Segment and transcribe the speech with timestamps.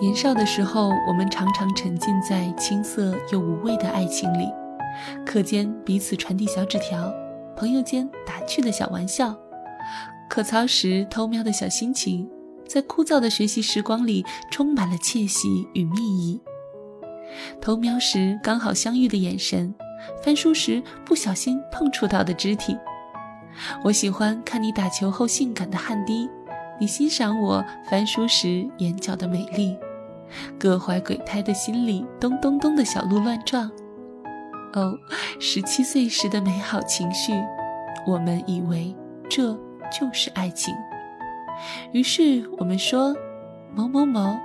[0.00, 4.48] 年少的时候，我们常常沉浸在青涩又无味的爱情里，
[5.26, 7.12] 课间彼此传递小纸条，
[7.54, 9.36] 朋友间打趣的小玩笑，
[10.30, 12.26] 课操时偷瞄的小心情，
[12.66, 16.40] 在枯燥的学习时光里充满了窃喜与蜜意。
[17.60, 19.74] 偷瞄时刚好相遇的眼神，
[20.22, 22.74] 翻书时不小心碰触到的肢体。
[23.84, 26.26] 我喜欢看你打球后性感的汗滴，
[26.80, 29.76] 你欣赏我翻书时眼角的美丽。
[30.58, 33.70] 各怀鬼胎的心里，咚咚咚的小鹿乱撞。
[34.72, 34.96] 哦，
[35.40, 37.32] 十七岁时的美好情绪，
[38.06, 38.94] 我们以为
[39.28, 39.52] 这
[39.90, 40.74] 就是爱情。
[41.92, 43.14] 于是我们说
[43.74, 44.38] ：“某某某，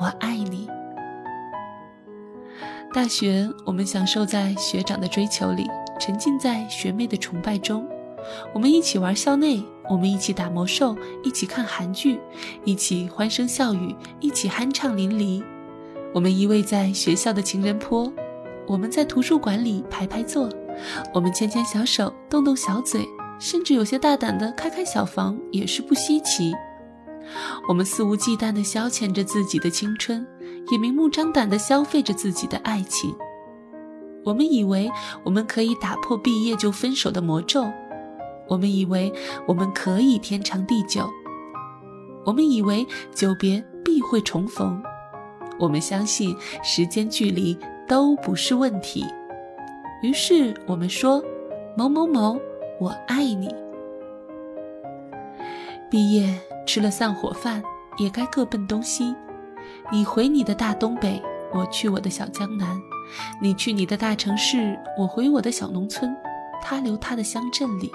[0.00, 0.68] 我爱你。”
[2.94, 7.86] 大学，我们享受在学长的追求里，沉浸在学妹的崇拜中。
[8.52, 12.20] 我们一起玩校内，我们一起打魔兽，一起看韩剧，
[12.64, 15.42] 一起欢声笑语，一起酣畅淋漓。
[16.12, 18.12] 我们依偎在学校的情人坡，
[18.66, 20.48] 我们在图书馆里排排坐，
[21.12, 23.04] 我们牵牵小手，动动小嘴，
[23.38, 26.52] 甚至有些大胆的开开小房也是不稀奇。
[27.68, 30.26] 我们肆无忌惮地消遣着自己的青春，
[30.70, 33.14] 也明目张胆地消费着自己的爱情。
[34.24, 34.90] 我们以为
[35.22, 37.70] 我们可以打破毕业就分手的魔咒。
[38.48, 39.12] 我们以为
[39.46, 41.08] 我们可以天长地久，
[42.24, 44.82] 我们以为久别必会重逢，
[45.58, 49.04] 我们相信时间距离都不是问题，
[50.02, 51.22] 于是我们说
[51.76, 52.38] ：“某某某，
[52.78, 53.54] 我爱你。”
[55.90, 57.62] 毕业吃了散伙饭，
[57.98, 59.14] 也该各奔东西。
[59.92, 62.80] 你回你的大东北，我去我的小江南；
[63.40, 66.14] 你去你的大城市，我回我的小农村。
[66.62, 67.90] 他留他的乡镇里。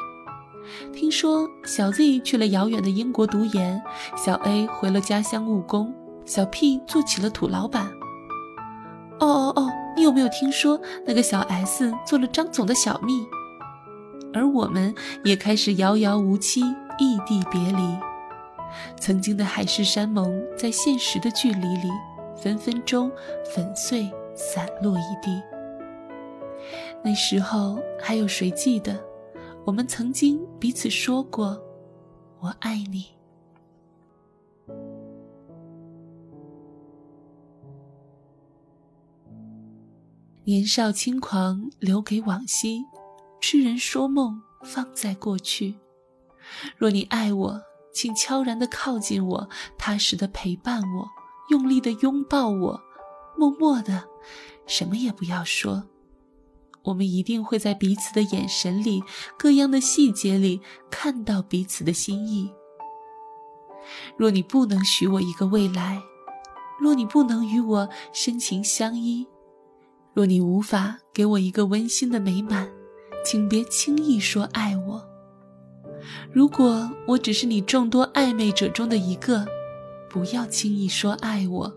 [0.94, 3.82] 听说小 Z 去了遥远的英国读研，
[4.16, 5.94] 小 A 回了家乡务工，
[6.26, 7.86] 小 P 做起了土老板。
[9.20, 13.26] 哦哦哦，你有没有听说那个小 S 做了张总的小蜜？
[14.34, 14.94] 而我们
[15.24, 16.62] 也开始遥遥无期，
[17.00, 17.98] 异地别离。
[19.00, 21.90] 曾经的海誓山盟，在现实的距离里，
[22.40, 23.12] 分分钟
[23.56, 25.42] 粉碎散落一地。
[27.02, 28.96] 那时候还有谁记得？
[29.70, 31.62] 我们曾经彼此说过
[32.42, 33.06] “我爱你”。
[40.44, 42.84] 年少轻狂留给往昔，
[43.40, 45.76] 痴人说梦放在过去。
[46.76, 47.62] 若你爱我，
[47.94, 49.48] 请悄然的靠近我，
[49.78, 51.08] 踏实的陪伴我，
[51.52, 52.82] 用力的拥抱我，
[53.38, 54.08] 默默的，
[54.66, 55.84] 什么也不要说。
[56.84, 59.04] 我们一定会在彼此的眼神里、
[59.38, 62.52] 各样的细节里看到彼此的心意。
[64.18, 66.02] 若你不能许我一个未来，
[66.80, 69.28] 若你不能与我深情相依，
[70.14, 72.70] 若你无法给我一个温馨的美满，
[73.26, 75.06] 请别轻易说爱我。
[76.32, 79.46] 如果我只是你众多暧昧者中的一个，
[80.10, 81.74] 不要轻易说爱我。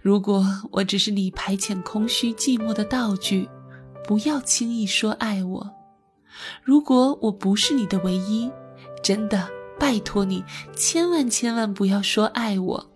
[0.00, 3.48] 如果我只是你排遣空虚寂寞的道具。
[4.06, 5.74] 不要轻易说爱我。
[6.62, 8.50] 如果我不是你的唯一，
[9.02, 10.44] 真的拜托你，
[10.76, 12.90] 千万千万不要说爱我。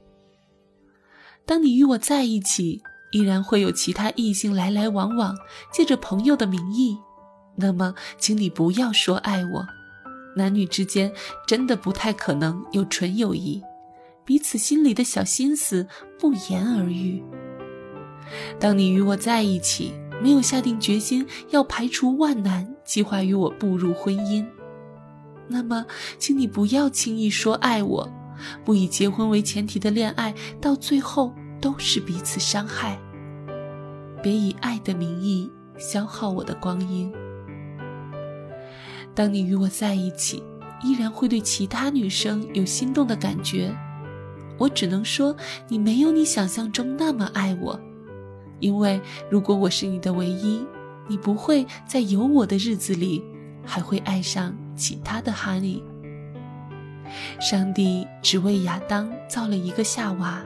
[1.44, 2.80] 当你与我在一起，
[3.12, 5.34] 依然会有其他异性来来往往，
[5.72, 6.96] 借着朋友的名义，
[7.56, 9.66] 那么，请你不要说爱我。
[10.36, 11.12] 男女之间
[11.46, 13.60] 真的不太可能有纯友谊，
[14.24, 15.88] 彼此心里的小心思
[16.20, 17.20] 不言而喻。
[18.60, 19.92] 当你与我在一起。
[20.22, 24.46] 没有下定决心要排除万难，计划与我步入婚姻，
[25.48, 25.86] 那么，
[26.18, 28.12] 请你不要轻易说爱我。
[28.64, 32.98] 不以结婚为前提的恋爱，到最后都是彼此伤害。
[34.22, 37.12] 别以爱的名义消耗我的光阴。
[39.14, 40.42] 当你与我在一起，
[40.82, 43.74] 依然会对其他女生有心动的感觉，
[44.56, 45.36] 我只能说，
[45.68, 47.78] 你没有你想象中那么爱我。
[48.60, 50.64] 因为如果我是你的唯一，
[51.08, 53.22] 你不会在有我的日子里
[53.64, 55.82] 还会爱上其他的哈尼。
[57.40, 60.44] 上帝只为亚当造了一个夏娃，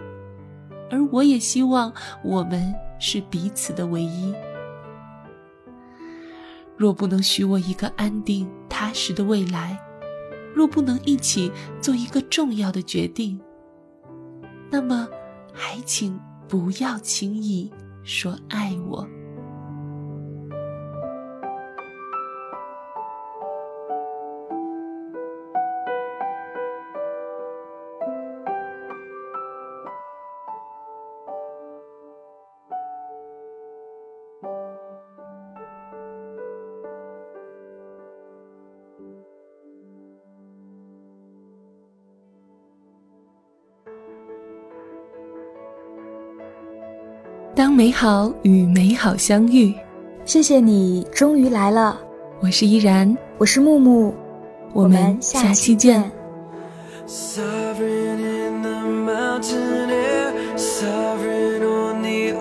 [0.91, 4.35] 而我也希望我们是彼此的唯一。
[6.77, 9.79] 若不能许我一个安定踏实的未来，
[10.55, 13.39] 若不能一起做一个重要的决定，
[14.71, 15.07] 那么
[15.53, 16.19] 还请
[16.49, 17.71] 不要轻易。
[18.05, 19.24] 说爱我。
[47.57, 49.73] 当美好与美好相遇，
[50.25, 52.01] 谢谢你终于来了。
[52.41, 54.13] 我是依然，我是木木，
[54.73, 56.11] 我们下期见。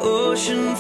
[0.02, 0.74] ocean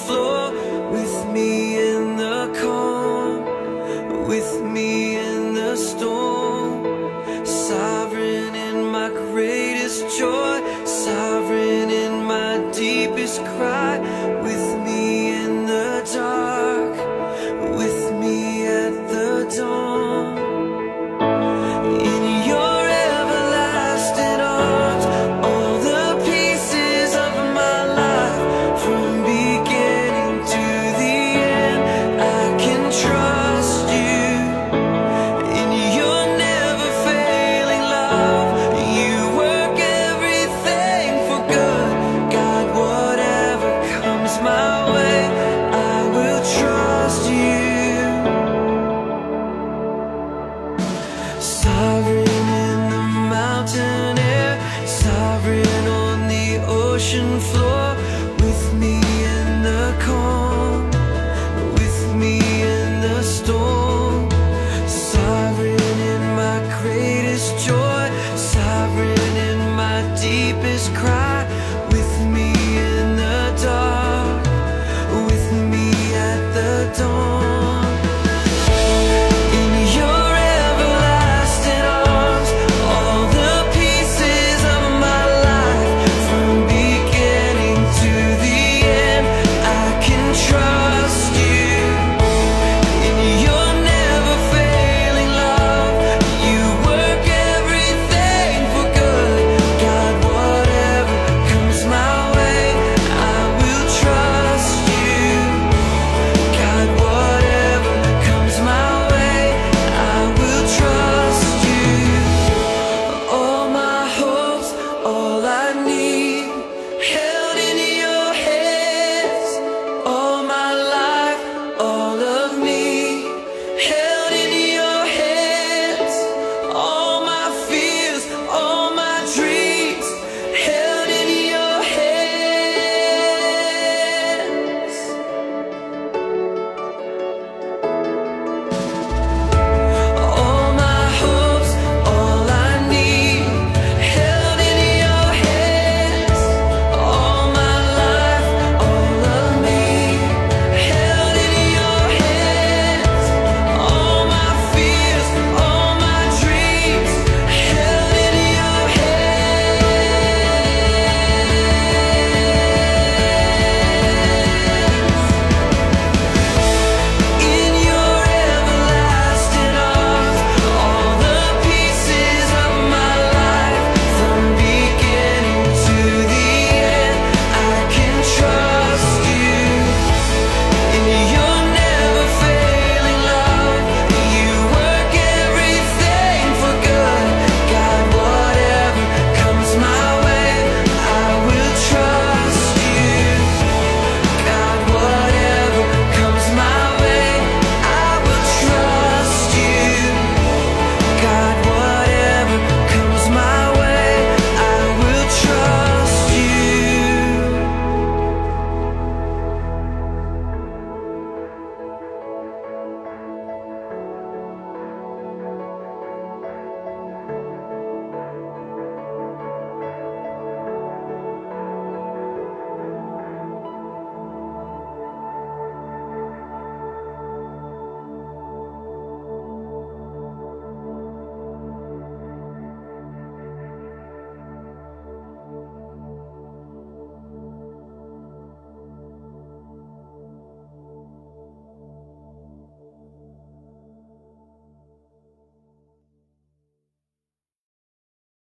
[70.23, 71.32] deepest cry.